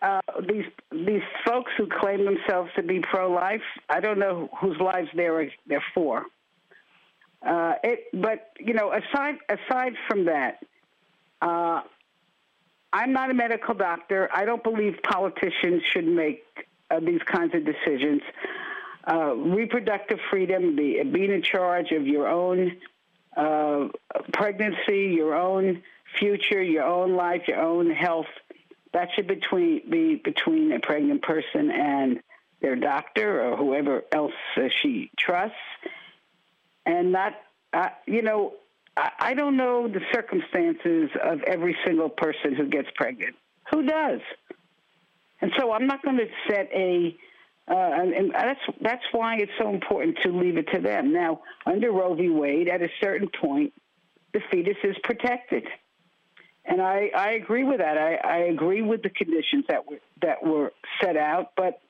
Uh, 0.00 0.20
these 0.48 0.66
these 0.92 1.22
folks 1.44 1.72
who 1.76 1.88
claim 1.88 2.24
themselves 2.24 2.70
to 2.76 2.84
be 2.84 3.00
pro-life, 3.00 3.62
I 3.90 3.98
don't 3.98 4.20
know 4.20 4.48
whose 4.60 4.78
lives 4.78 5.08
they're 5.12 5.50
they're 5.66 5.84
for. 5.92 6.24
Uh, 7.44 7.74
it, 7.82 8.04
but 8.12 8.52
you 8.60 8.74
know, 8.74 8.92
aside 8.92 9.38
aside 9.48 9.94
from 10.08 10.26
that, 10.26 10.62
I'm 12.96 13.12
not 13.12 13.30
a 13.30 13.34
medical 13.34 13.74
doctor. 13.74 14.30
I 14.34 14.46
don't 14.46 14.62
believe 14.62 15.02
politicians 15.02 15.82
should 15.92 16.06
make 16.06 16.42
uh, 16.90 16.98
these 16.98 17.20
kinds 17.26 17.54
of 17.54 17.62
decisions. 17.66 18.22
Uh, 19.06 19.34
reproductive 19.34 20.18
freedom, 20.30 20.76
the, 20.76 21.02
being 21.02 21.30
in 21.30 21.42
charge 21.42 21.92
of 21.92 22.06
your 22.06 22.26
own 22.26 22.78
uh, 23.36 23.88
pregnancy, 24.32 25.12
your 25.14 25.34
own 25.34 25.82
future, 26.18 26.62
your 26.62 26.84
own 26.84 27.16
life, 27.16 27.42
your 27.48 27.60
own 27.60 27.90
health, 27.90 28.32
that 28.94 29.10
should 29.14 29.26
between, 29.26 29.90
be 29.90 30.14
between 30.14 30.72
a 30.72 30.80
pregnant 30.80 31.20
person 31.20 31.70
and 31.70 32.20
their 32.62 32.76
doctor 32.76 33.42
or 33.42 33.58
whoever 33.58 34.04
else 34.10 34.32
uh, 34.56 34.68
she 34.80 35.10
trusts. 35.18 35.54
And 36.86 37.12
not, 37.12 37.34
uh, 37.74 37.90
you 38.06 38.22
know, 38.22 38.54
I, 38.96 39.34
don't 39.34 39.56
know 39.56 39.88
the 39.88 40.00
circumstances 40.12 41.10
of 41.22 41.42
every 41.42 41.76
single 41.84 42.08
person 42.08 42.54
who 42.54 42.66
gets 42.66 42.88
pregnant. 42.94 43.36
Who 43.70 43.82
does? 43.82 44.20
And 45.40 45.52
so 45.58 45.72
I'm 45.72 45.86
not 45.86 46.02
going 46.02 46.16
to 46.16 46.28
set 46.48 46.70
a, 46.72 47.14
uh, 47.68 47.74
and, 47.74 48.12
and, 48.14 48.30
that's 48.32 48.60
that's 48.80 49.02
why 49.12 49.36
it's 49.36 49.52
so 49.58 49.68
important 49.68 50.18
to 50.22 50.30
leave 50.30 50.56
it 50.56 50.68
to 50.72 50.80
them. 50.80 51.12
Now, 51.12 51.42
under 51.66 51.92
Roe 51.92 52.14
v. 52.14 52.30
Wade, 52.30 52.68
at 52.68 52.80
a 52.80 52.88
certain 53.00 53.28
point, 53.40 53.74
the 54.32 54.40
fetus 54.50 54.76
is 54.84 54.96
protected, 55.02 55.66
and 56.64 56.80
I, 56.80 57.10
I 57.14 57.32
agree 57.32 57.64
with 57.64 57.78
that. 57.78 57.98
I, 57.98 58.14
I 58.14 58.36
agree 58.44 58.82
with 58.82 59.02
the 59.02 59.10
conditions 59.10 59.64
that 59.68 59.86
were 59.86 59.98
that 60.22 60.44
were 60.44 60.72
set 61.02 61.16
out. 61.16 61.52
But 61.56 61.80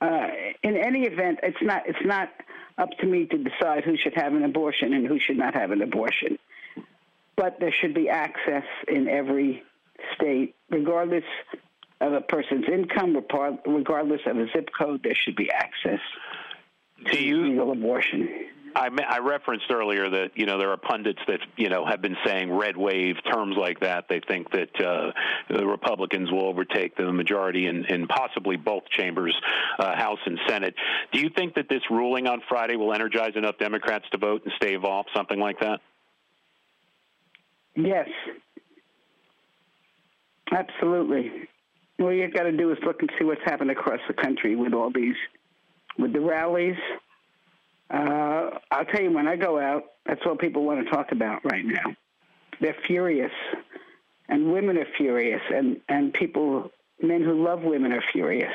uh, 0.00 0.28
in 0.62 0.76
any 0.76 1.04
event, 1.04 1.40
it's 1.42 1.62
not 1.62 1.82
it's 1.86 2.04
not 2.04 2.30
up 2.78 2.90
to 3.00 3.06
me 3.06 3.26
to 3.26 3.38
decide 3.38 3.84
who 3.84 3.96
should 3.96 4.14
have 4.14 4.32
an 4.34 4.42
abortion 4.42 4.94
and 4.94 5.06
who 5.06 5.18
should 5.20 5.38
not 5.38 5.54
have 5.54 5.70
an 5.70 5.82
abortion. 5.82 6.38
But 7.36 7.58
there 7.60 7.72
should 7.72 7.94
be 7.94 8.08
access 8.08 8.64
in 8.88 9.08
every 9.08 9.62
state, 10.14 10.54
regardless 10.70 11.24
of 12.00 12.12
a 12.12 12.20
person's 12.20 12.66
income, 12.70 13.16
regardless 13.66 14.20
of 14.26 14.36
a 14.36 14.46
zip 14.54 14.68
code, 14.78 15.02
there 15.02 15.14
should 15.14 15.36
be 15.36 15.50
access 15.50 16.00
to 17.06 17.18
legal 17.18 17.72
abortion. 17.72 18.28
I, 18.76 18.90
I 19.08 19.18
referenced 19.20 19.70
earlier 19.70 20.10
that 20.10 20.32
you 20.34 20.44
know 20.44 20.58
there 20.58 20.70
are 20.70 20.76
pundits 20.76 21.20
that 21.28 21.40
you 21.56 21.70
know 21.70 21.86
have 21.86 22.02
been 22.02 22.16
saying 22.26 22.52
red 22.52 22.76
wave 22.76 23.16
terms 23.32 23.56
like 23.58 23.80
that. 23.80 24.04
They 24.08 24.20
think 24.20 24.50
that 24.50 24.80
uh, 24.80 25.12
the 25.48 25.66
Republicans 25.66 26.30
will 26.30 26.46
overtake 26.46 26.94
the 26.94 27.10
majority 27.10 27.68
in, 27.68 27.86
in 27.86 28.06
possibly 28.06 28.56
both 28.56 28.82
chambers, 28.90 29.34
uh, 29.78 29.96
House 29.96 30.18
and 30.26 30.38
Senate. 30.46 30.74
Do 31.10 31.20
you 31.20 31.30
think 31.30 31.54
that 31.54 31.70
this 31.70 31.82
ruling 31.90 32.26
on 32.26 32.42
Friday 32.50 32.76
will 32.76 32.92
energize 32.92 33.32
enough 33.34 33.56
Democrats 33.58 34.04
to 34.12 34.18
vote 34.18 34.42
and 34.44 34.52
stave 34.56 34.84
off 34.84 35.06
something 35.14 35.38
like 35.38 35.60
that? 35.60 35.80
Yes, 37.76 38.08
absolutely. 40.50 41.48
All 42.00 42.12
you've 42.12 42.32
got 42.32 42.44
to 42.44 42.52
do 42.52 42.72
is 42.72 42.78
look 42.84 43.00
and 43.00 43.10
see 43.18 43.24
what's 43.24 43.42
happened 43.44 43.70
across 43.70 44.00
the 44.08 44.14
country 44.14 44.56
with 44.56 44.72
all 44.72 44.90
these, 44.90 45.16
with 45.98 46.12
the 46.12 46.20
rallies. 46.20 46.76
Uh, 47.90 48.50
I'll 48.70 48.84
tell 48.86 49.02
you, 49.02 49.12
when 49.12 49.28
I 49.28 49.36
go 49.36 49.58
out, 49.58 49.84
that's 50.06 50.24
what 50.24 50.38
people 50.38 50.64
want 50.64 50.84
to 50.84 50.90
talk 50.90 51.12
about 51.12 51.44
right 51.44 51.64
now. 51.64 51.94
They're 52.60 52.76
furious, 52.86 53.32
and 54.28 54.50
women 54.52 54.78
are 54.78 54.86
furious, 54.96 55.42
and, 55.54 55.80
and 55.88 56.12
people, 56.12 56.70
men 57.02 57.22
who 57.22 57.44
love 57.44 57.62
women 57.62 57.92
are 57.92 58.02
furious. 58.12 58.52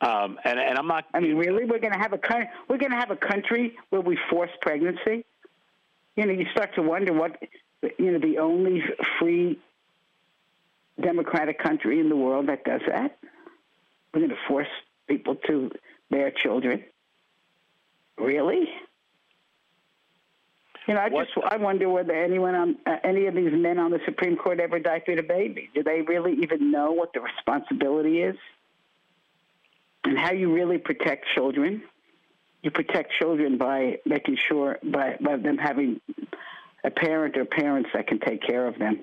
Um, 0.00 0.38
and, 0.44 0.58
and 0.58 0.78
I'm 0.78 0.86
not. 0.86 1.06
I 1.12 1.20
mean, 1.20 1.36
really, 1.36 1.64
we're 1.64 1.80
going 1.80 1.92
to 1.92 1.98
have 1.98 2.12
a 2.12 2.20
we're 2.68 2.78
going 2.78 2.92
to 2.92 2.96
have 2.96 3.10
a 3.10 3.16
country 3.16 3.76
where 3.90 4.00
we 4.00 4.16
force 4.30 4.50
pregnancy. 4.60 5.24
You 6.18 6.26
know, 6.26 6.32
you 6.32 6.46
start 6.50 6.74
to 6.74 6.82
wonder 6.82 7.12
what 7.12 7.40
you 7.96 8.10
know 8.10 8.18
the 8.18 8.38
only 8.38 8.82
free 9.20 9.56
democratic 11.00 11.62
country 11.62 12.00
in 12.00 12.08
the 12.08 12.16
world 12.16 12.48
that 12.48 12.64
does 12.64 12.80
that. 12.88 13.16
We're 14.12 14.22
going 14.22 14.30
to 14.30 14.36
force 14.48 14.66
people 15.06 15.36
to 15.46 15.70
bear 16.10 16.32
children. 16.32 16.82
Really? 18.18 18.68
You 20.88 20.94
know, 20.94 21.00
I 21.00 21.08
what? 21.08 21.28
just 21.32 21.46
I 21.52 21.56
wonder 21.56 21.88
whether 21.88 22.12
anyone 22.12 22.56
on 22.56 22.76
uh, 22.84 22.96
any 23.04 23.26
of 23.26 23.36
these 23.36 23.52
men 23.52 23.78
on 23.78 23.92
the 23.92 24.00
Supreme 24.04 24.34
Court 24.34 24.58
ever 24.58 24.80
diapered 24.80 25.20
a 25.20 25.22
baby. 25.22 25.70
Do 25.72 25.84
they 25.84 26.02
really 26.02 26.32
even 26.42 26.72
know 26.72 26.90
what 26.90 27.12
the 27.12 27.20
responsibility 27.20 28.22
is, 28.22 28.36
and 30.02 30.18
how 30.18 30.32
you 30.32 30.52
really 30.52 30.78
protect 30.78 31.26
children? 31.36 31.84
You 32.62 32.70
protect 32.70 33.12
children 33.12 33.56
by 33.56 33.98
making 34.04 34.36
sure 34.48 34.78
by 34.82 35.16
by 35.20 35.36
them 35.36 35.58
having 35.58 36.00
a 36.84 36.90
parent 36.90 37.36
or 37.36 37.44
parents 37.44 37.90
that 37.94 38.06
can 38.06 38.18
take 38.18 38.42
care 38.42 38.66
of 38.66 38.78
them. 38.78 39.00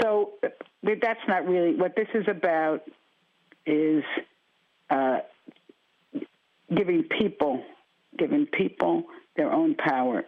So 0.00 0.32
that's 0.82 1.20
not 1.28 1.46
really 1.46 1.74
what 1.74 1.94
this 1.94 2.08
is 2.14 2.26
about. 2.28 2.82
Is 3.64 4.02
uh, 4.90 5.20
giving 6.74 7.04
people, 7.04 7.64
giving 8.18 8.46
people 8.46 9.04
their 9.36 9.52
own 9.52 9.74
power 9.76 10.24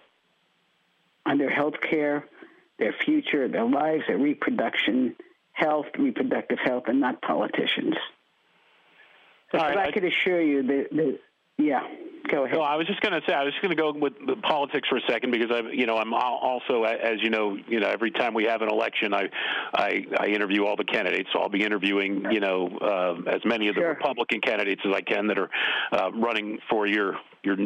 on 1.26 1.38
their 1.38 1.50
health 1.50 1.74
care, 1.80 2.26
their 2.78 2.94
future, 3.04 3.48
their 3.48 3.64
lives, 3.64 4.04
their 4.06 4.18
reproduction, 4.18 5.16
health, 5.52 5.86
reproductive 5.98 6.58
health, 6.62 6.84
and 6.86 7.00
not 7.00 7.20
politicians. 7.22 7.94
So 9.52 9.58
I, 9.58 9.72
I, 9.72 9.84
I 9.86 9.92
could 9.92 10.04
assure 10.04 10.40
you 10.40 10.62
that, 10.62 10.88
that 10.92 11.18
yeah. 11.58 11.86
Go 12.30 12.44
ahead. 12.44 12.56
Well, 12.56 12.66
I 12.66 12.76
was 12.76 12.86
just 12.86 13.00
going 13.00 13.12
to 13.12 13.20
say 13.28 13.34
I 13.34 13.44
was 13.44 13.52
just 13.52 13.62
going 13.62 13.76
to 13.76 13.80
go 13.80 13.92
with 13.92 14.14
politics 14.42 14.88
for 14.88 14.96
a 14.96 15.00
second 15.08 15.30
because 15.30 15.50
I, 15.50 15.60
you 15.70 15.86
know, 15.86 15.98
I'm 15.98 16.14
also, 16.14 16.84
as 16.84 17.20
you 17.20 17.28
know, 17.28 17.56
you 17.68 17.80
know, 17.80 17.88
every 17.88 18.10
time 18.10 18.32
we 18.32 18.44
have 18.44 18.62
an 18.62 18.70
election, 18.70 19.12
I, 19.12 19.28
I, 19.74 20.06
I 20.18 20.26
interview 20.28 20.64
all 20.64 20.76
the 20.76 20.84
candidates. 20.84 21.28
So 21.32 21.40
I'll 21.40 21.50
be 21.50 21.64
interviewing, 21.64 22.26
you 22.30 22.40
know, 22.40 22.68
uh, 22.80 23.30
as 23.30 23.44
many 23.44 23.68
of 23.68 23.74
the 23.74 23.82
Sure. 23.82 23.90
Republican 23.90 24.40
candidates 24.40 24.80
as 24.86 24.94
I 24.94 25.02
can 25.02 25.26
that 25.26 25.38
are 25.38 25.50
uh, 25.92 26.10
running 26.12 26.58
for 26.70 26.86
your 26.86 27.16
your 27.44 27.56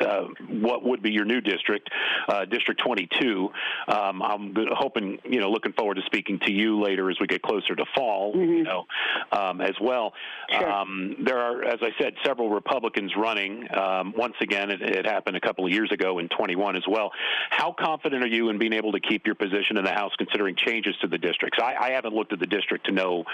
uh, 0.00 0.24
what 0.50 0.84
would 0.84 1.02
be 1.02 1.10
your 1.10 1.24
new 1.24 1.40
district, 1.40 1.88
uh, 2.28 2.44
District 2.44 2.80
22. 2.84 3.48
Um, 3.88 4.22
I'm 4.22 4.54
hoping, 4.72 5.18
you 5.24 5.40
know, 5.40 5.50
looking 5.50 5.72
forward 5.72 5.94
to 5.94 6.02
speaking 6.06 6.38
to 6.40 6.52
you 6.52 6.82
later 6.82 7.10
as 7.10 7.16
we 7.20 7.26
get 7.26 7.42
closer 7.42 7.74
to 7.74 7.84
fall, 7.94 8.32
you 8.34 8.64
know, 8.64 8.84
um, 9.32 9.60
as 9.60 9.74
well. 9.80 10.12
Sure. 10.50 10.70
Um, 10.70 11.16
there 11.24 11.38
are, 11.38 11.64
as 11.64 11.78
I 11.80 11.90
said, 11.98 12.14
several 12.24 12.50
Republicans 12.50 13.12
running. 13.16 13.66
Um, 13.94 14.14
once 14.16 14.34
again, 14.40 14.70
it, 14.70 14.82
it 14.82 15.06
happened 15.06 15.36
a 15.36 15.40
couple 15.40 15.66
of 15.66 15.72
years 15.72 15.90
ago 15.92 16.18
in 16.18 16.28
21 16.28 16.76
as 16.76 16.82
well. 16.88 17.10
How 17.50 17.74
confident 17.78 18.22
are 18.22 18.28
you 18.28 18.48
in 18.48 18.58
being 18.58 18.72
able 18.72 18.92
to 18.92 19.00
keep 19.00 19.26
your 19.26 19.34
position 19.34 19.76
in 19.76 19.84
the 19.84 19.92
House, 19.92 20.12
considering 20.18 20.56
changes 20.56 20.94
to 21.00 21.08
the 21.08 21.18
districts? 21.18 21.58
I, 21.62 21.74
I 21.74 21.90
haven't 21.90 22.14
looked 22.14 22.32
at 22.32 22.40
the 22.40 22.46
district 22.46 22.86
to 22.86 22.92
know, 22.92 23.24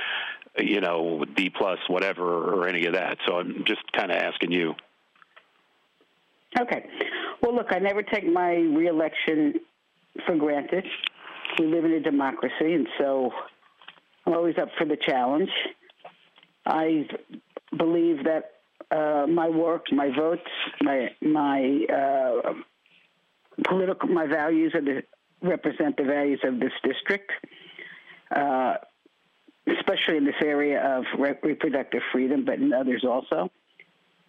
you 0.59 0.81
know, 0.81 1.25
D 1.37 1.51
plus 1.51 1.79
whatever 1.89 2.23
or 2.23 2.69
any 2.69 2.87
of 2.87 2.95
that. 2.95 3.19
So 3.27 3.35
I'm 3.39 3.65
just 3.67 3.81
kind 3.93 4.11
of 4.11 4.17
asking 4.17 4.53
you. 4.53 4.75
Okay. 6.59 6.87
Well, 7.43 7.55
look, 7.55 7.69
I 7.71 7.79
never 7.79 8.03
take 8.03 8.27
my 8.27 8.55
reelection 8.55 9.61
for 10.27 10.37
granted. 10.37 10.85
We 11.59 11.67
live 11.67 11.85
in 11.85 11.93
a 11.93 12.01
democracy, 12.01 12.75
and 12.75 12.89
so 12.99 13.31
I'm 14.27 14.35
always 14.35 14.57
up 14.59 14.69
for 14.79 14.85
the 14.85 14.97
challenge. 14.97 15.51
I 16.67 17.09
believe 17.77 18.25
that 18.25 18.60
uh, 18.91 19.27
my 19.29 19.49
work, 19.49 19.87
my 19.93 20.11
votes, 20.17 20.51
my 20.83 21.11
my 21.21 21.87
uh, 21.93 22.53
political, 23.69 24.09
my 24.09 24.27
values 24.27 24.75
are 24.75 24.81
the, 24.81 25.03
represent 25.43 25.97
the 25.97 26.05
values 26.05 26.41
of 26.45 26.61
this 26.61 26.73
district, 26.83 27.31
uh, 28.35 28.75
especially 29.67 30.17
in 30.17 30.25
this 30.25 30.35
area 30.45 30.81
of 30.83 31.05
re- 31.19 31.39
reproductive 31.43 32.03
freedom, 32.13 32.45
but 32.45 32.55
in 32.55 32.73
others 32.73 33.05
also. 33.05 33.51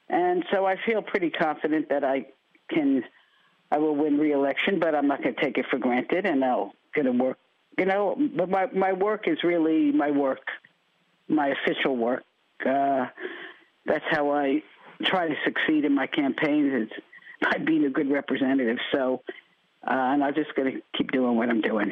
And 0.10 0.44
so 0.52 0.66
I 0.66 0.76
feel 0.86 1.02
pretty 1.02 1.30
confident 1.30 1.90
that 1.90 2.04
I 2.04 2.28
can, 2.70 3.04
I 3.72 3.78
will 3.78 3.96
win 3.96 4.18
re-election, 4.18 4.80
but 4.80 4.94
I'm 4.94 5.08
not 5.08 5.24
going 5.24 5.36
to 5.36 5.42
take 5.42 5.58
it 5.58 5.66
for 5.72 5.80
granted, 5.80 6.26
and 6.26 6.44
I'll 6.44 6.74
get 6.94 7.04
to 7.04 7.12
work. 7.12 7.38
You 7.78 7.86
know, 7.86 8.18
but 8.36 8.50
my 8.50 8.66
my 8.76 8.92
work 8.92 9.30
is 9.30 9.38
really 9.44 9.94
my 9.94 10.12
work, 10.12 10.46
my 11.30 11.54
official 11.56 11.96
work. 11.96 12.24
Uh, 12.66 13.06
that's 13.86 14.06
how 14.10 14.32
I 14.32 14.62
try 15.04 15.28
to 15.28 15.36
succeed 15.44 15.86
in 15.86 15.96
my 15.96 16.08
campaigns 16.08 16.90
is 16.90 17.04
by 17.42 17.58
being 17.58 17.86
a 17.86 17.90
good 17.90 18.12
representative. 18.12 18.78
So, 18.92 19.24
uh, 19.86 19.92
and 19.92 20.24
I'm 20.24 20.36
just 20.36 20.54
going 20.56 20.74
to 20.74 20.82
keep 20.96 21.12
doing 21.12 21.38
what 21.38 21.50
I'm 21.50 21.62
doing. 21.62 21.92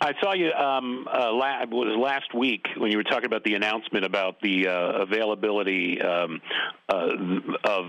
I 0.00 0.12
saw 0.22 0.32
you 0.32 0.52
um, 0.52 1.08
uh, 1.12 1.32
la- 1.32 1.64
was 1.70 1.96
last 1.98 2.32
week 2.32 2.66
when 2.76 2.92
you 2.92 2.96
were 2.98 3.02
talking 3.04 3.24
about 3.26 3.42
the 3.42 3.54
announcement 3.54 4.04
about 4.04 4.40
the 4.40 4.68
uh, 4.68 5.02
availability 5.02 6.00
um, 6.00 6.40
uh, 6.88 7.08
of 7.64 7.86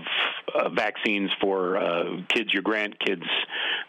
uh, 0.52 0.68
vaccines 0.70 1.30
for 1.40 1.76
uh, 1.76 2.16
kids, 2.28 2.52
your 2.52 2.64
grandkids' 2.64 3.22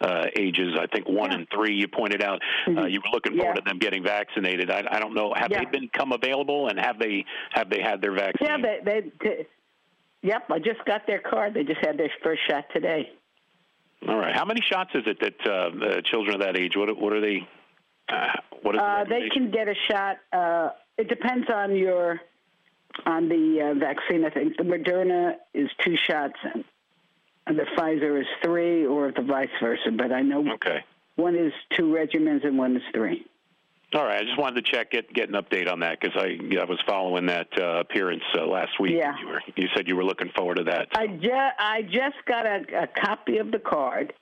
uh, 0.02 0.26
ages. 0.38 0.76
I 0.80 0.86
think 0.94 1.10
one 1.10 1.32
Yeah. 1.32 1.40
and 1.40 1.48
three. 1.52 1.74
You 1.74 1.88
pointed 1.88 2.22
out 2.22 2.42
uh, 2.68 2.86
you 2.86 3.00
were 3.02 3.10
looking 3.12 3.38
forward 3.38 3.56
Yeah. 3.56 3.62
to 3.62 3.62
them 3.66 3.80
getting 3.80 4.04
vaccinated. 4.04 4.70
I, 4.70 4.84
I 4.92 5.00
don't 5.00 5.16
know. 5.16 5.34
Have 5.36 5.50
Yeah. 5.50 5.64
they 5.72 5.80
become 5.80 6.12
available, 6.12 6.68
and 6.68 6.80
have 6.80 7.00
they 7.00 7.26
have 7.52 7.72
they 7.72 7.82
had 7.82 8.02
their 8.02 8.14
vaccine? 8.14 8.48
Yeah, 8.48 8.58
they, 8.58 8.80
they, 8.86 9.12
they, 9.24 9.48
yep. 10.22 10.44
I 10.52 10.60
just 10.60 10.86
got 10.86 11.08
their 11.08 11.20
card. 11.20 11.56
They 11.56 11.64
just 11.64 11.84
had 11.84 11.98
their 11.98 12.12
first 12.24 12.42
shot 12.48 12.66
today. 12.72 13.10
All 14.08 14.18
right. 14.18 14.36
How 14.36 14.46
many 14.46 14.62
shots 14.72 14.92
is 14.94 15.04
it 15.08 15.18
that 15.22 16.04
children 16.06 16.36
of 16.36 16.42
that 16.42 16.56
age? 16.56 16.74
What 16.76 16.96
what 17.00 17.14
are 17.14 17.22
they? 17.22 17.48
Uh, 18.12 18.26
what 18.62 18.76
is 18.76 18.80
the 18.82 18.86
Uh, 18.86 19.04
they 19.06 19.30
can 19.30 19.52
get 19.52 19.68
a 19.68 19.76
shot. 19.90 20.18
Uh, 20.34 20.70
it 20.98 21.08
depends 21.08 21.48
on 21.50 21.76
your 21.76 22.20
on 23.06 23.30
the 23.30 23.72
uh, 23.72 23.80
vaccine. 23.80 24.26
I 24.26 24.30
think 24.30 24.58
the 24.58 24.64
Moderna 24.64 25.36
is 25.54 25.70
two 25.84 25.96
shots, 25.96 26.36
and, 26.44 26.64
and 27.48 27.58
the 27.58 27.66
Pfizer 27.78 28.20
is 28.20 28.28
three, 28.44 28.86
or 28.86 29.12
the 29.12 29.22
vice 29.22 29.50
versa. 29.62 29.92
But 29.92 30.12
I 30.12 30.22
know 30.22 30.46
Okay. 30.56 30.84
one 31.16 31.36
is 31.36 31.54
two 31.78 31.84
regimens 31.86 32.46
and 32.46 32.58
one 32.58 32.76
is 32.76 32.84
three. 32.94 33.26
All 33.94 34.04
right. 34.06 34.22
I 34.22 34.24
just 34.24 34.38
wanted 34.38 34.64
to 34.66 34.72
check, 34.72 34.92
get 34.92 35.12
get 35.14 35.30
an 35.30 35.36
update 35.36 35.72
on 35.72 35.80
that 35.82 36.00
because 36.00 36.16
I 36.16 36.38
I 36.60 36.66
was 36.66 36.80
following 36.88 37.26
that 37.28 37.48
uh, 37.60 37.80
appearance 37.80 38.24
uh, 38.38 38.46
last 38.46 38.80
week. 38.80 38.96
Yeah. 38.98 39.16
You, 39.20 39.28
were, 39.28 39.42
you 39.56 39.68
said 39.76 39.88
you 39.88 39.96
were 39.96 40.04
looking 40.06 40.30
forward 40.36 40.58
to 40.58 40.64
that. 40.66 40.90
I 40.96 41.08
just 41.08 41.56
I 41.60 41.82
just 41.84 42.26
got 42.26 42.46
a, 42.46 42.84
a 42.84 42.88
copy 42.88 43.38
of 43.38 43.52
the 43.52 43.60
card. 43.60 44.14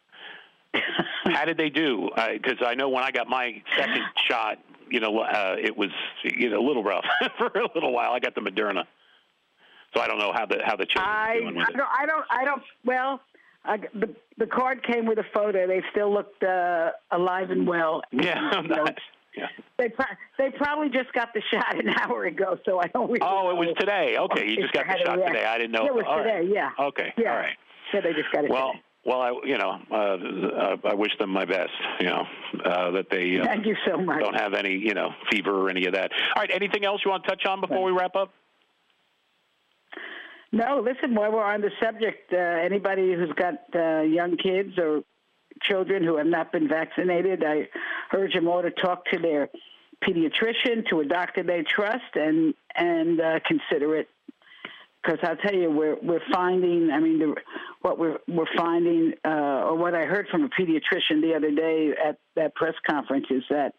How 1.25 1.45
did 1.45 1.57
they 1.57 1.69
do? 1.69 2.09
Because 2.15 2.57
I 2.65 2.75
know 2.75 2.89
when 2.89 3.03
I 3.03 3.11
got 3.11 3.27
my 3.27 3.61
second 3.77 4.03
shot, 4.27 4.59
you 4.89 4.99
know, 4.99 5.19
uh, 5.19 5.55
it 5.59 5.75
was 5.75 5.89
you 6.23 6.49
know 6.49 6.59
a 6.59 6.65
little 6.65 6.83
rough 6.83 7.05
for 7.37 7.47
a 7.47 7.67
little 7.75 7.93
while. 7.93 8.11
I 8.11 8.19
got 8.19 8.35
the 8.35 8.41
Moderna, 8.41 8.83
so 9.95 10.01
I 10.01 10.07
don't 10.07 10.19
know 10.19 10.31
how 10.33 10.45
the 10.45 10.59
how 10.63 10.75
the 10.75 10.85
children 10.85 11.13
I 11.15 11.37
doing 11.39 11.55
with 11.55 11.67
I 11.67 11.71
don't 11.71 11.89
I 12.01 12.05
don't 12.05 12.25
I 12.31 12.45
don't 12.45 12.63
well. 12.85 13.21
I, 13.65 13.77
the 13.93 14.15
the 14.37 14.47
card 14.47 14.83
came 14.83 15.05
with 15.05 15.19
a 15.19 15.25
photo. 15.33 15.67
They 15.67 15.83
still 15.91 16.11
looked 16.13 16.43
uh, 16.43 16.91
alive 17.11 17.51
and 17.51 17.67
well. 17.67 18.01
Yeah, 18.11 18.61
You 18.61 18.67
know, 18.69 18.83
nice. 18.85 18.95
yeah. 19.35 19.47
They 19.77 19.89
pro- 19.89 20.05
they 20.37 20.49
probably 20.51 20.89
just 20.89 21.11
got 21.13 21.33
the 21.33 21.41
shot 21.51 21.77
an 21.77 21.89
hour 21.89 22.23
ago, 22.25 22.57
so 22.65 22.79
I 22.79 22.87
don't 22.87 23.07
really. 23.07 23.19
Oh, 23.21 23.49
it 23.51 23.57
was 23.57 23.75
today. 23.77 24.15
Okay, 24.17 24.47
you 24.49 24.61
just 24.61 24.73
got 24.73 24.87
the 24.87 24.97
shot 25.03 25.17
reaction. 25.17 25.33
today. 25.33 25.45
I 25.45 25.57
didn't 25.57 25.71
know. 25.73 25.85
It 25.85 25.93
was 25.93 26.05
All 26.07 26.19
right. 26.23 26.39
today. 26.41 26.51
Yeah. 26.53 26.69
Okay. 26.79 27.13
Yeah. 27.17 27.31
All 27.31 27.37
right. 27.37 27.57
So 27.91 27.99
they 28.01 28.13
just 28.13 28.31
got 28.31 28.45
it 28.45 28.49
Well, 28.49 28.71
today. 28.71 28.83
Well, 29.09 29.21
I 29.21 29.31
you 29.43 29.57
know 29.57 29.79
uh, 29.91 29.95
uh, 29.95 30.77
I 30.85 30.93
wish 30.93 31.17
them 31.17 31.31
my 31.31 31.45
best. 31.45 31.71
You 31.99 32.07
know 32.07 32.27
uh, 32.63 32.91
that 32.91 33.07
they 33.09 33.39
uh, 33.39 33.43
Thank 33.43 33.65
you 33.65 33.75
so 33.87 33.97
much. 33.97 34.19
don't 34.23 34.35
have 34.35 34.53
any 34.53 34.73
you 34.73 34.93
know 34.93 35.09
fever 35.31 35.51
or 35.51 35.69
any 35.71 35.87
of 35.87 35.93
that. 35.93 36.11
All 36.35 36.41
right. 36.41 36.51
Anything 36.53 36.85
else 36.85 37.01
you 37.03 37.09
want 37.09 37.23
to 37.23 37.29
touch 37.29 37.43
on 37.47 37.59
before 37.59 37.83
we 37.83 37.91
wrap 37.91 38.15
up? 38.15 38.31
No, 40.51 40.83
listen, 40.83 41.15
while 41.15 41.31
we're 41.31 41.43
on 41.43 41.61
the 41.61 41.71
subject, 41.81 42.33
uh, 42.33 42.37
anybody 42.37 43.13
who's 43.13 43.31
got 43.33 43.55
uh, 43.75 44.01
young 44.01 44.37
kids 44.37 44.77
or 44.77 45.01
children 45.61 46.03
who 46.03 46.17
have 46.17 46.27
not 46.27 46.51
been 46.51 46.67
vaccinated, 46.67 47.43
I 47.43 47.67
urge 48.13 48.33
them 48.33 48.47
all 48.47 48.61
to 48.61 48.71
talk 48.71 49.05
to 49.05 49.17
their 49.17 49.49
pediatrician, 50.03 50.87
to 50.89 50.99
a 50.99 51.05
doctor 51.05 51.41
they 51.41 51.63
trust, 51.63 52.15
and 52.15 52.53
and 52.75 53.19
uh, 53.19 53.39
consider 53.45 53.95
it. 53.95 54.07
Because 55.01 55.19
I'll 55.23 55.37
tell 55.37 55.53
you, 55.53 55.71
we're 55.71 55.95
we're 56.01 56.21
finding. 56.31 56.91
I 56.91 56.99
mean, 56.99 57.19
the, 57.19 57.35
what 57.81 57.97
we're 57.97 58.17
we're 58.27 58.53
finding, 58.57 59.13
uh, 59.25 59.63
or 59.67 59.75
what 59.75 59.95
I 59.95 60.05
heard 60.05 60.27
from 60.29 60.43
a 60.43 60.49
pediatrician 60.49 61.21
the 61.21 61.33
other 61.35 61.51
day 61.51 61.91
at 61.91 62.19
that 62.35 62.53
press 62.55 62.73
conference, 62.89 63.27
is 63.29 63.43
that 63.49 63.75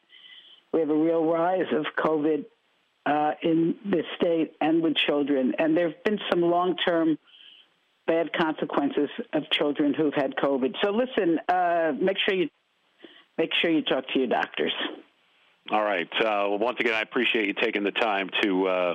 we 0.72 0.80
have 0.80 0.90
a 0.90 0.96
real 0.96 1.24
rise 1.24 1.66
of 1.72 1.84
COVID 1.98 2.44
uh, 3.06 3.32
in 3.42 3.76
this 3.84 4.04
state 4.16 4.52
and 4.60 4.82
with 4.82 4.94
children. 5.06 5.54
And 5.58 5.76
there 5.76 5.88
have 5.88 6.04
been 6.04 6.18
some 6.30 6.42
long 6.42 6.76
term 6.76 7.18
bad 8.06 8.32
consequences 8.32 9.08
of 9.32 9.42
children 9.52 9.94
who've 9.94 10.14
had 10.14 10.34
COVID. 10.36 10.74
So 10.82 10.90
listen, 10.90 11.38
uh, 11.48 11.92
make 12.00 12.16
sure 12.26 12.34
you 12.34 12.48
make 13.38 13.50
sure 13.60 13.70
you 13.70 13.82
talk 13.82 14.04
to 14.08 14.18
your 14.18 14.28
doctors. 14.28 14.72
All 15.70 15.82
right. 15.82 16.08
Uh, 16.18 16.48
well, 16.48 16.58
once 16.58 16.78
again, 16.80 16.94
I 16.94 17.02
appreciate 17.02 17.46
you 17.46 17.54
taking 17.54 17.84
the 17.84 17.92
time 17.92 18.28
to 18.42 18.66
uh, 18.66 18.94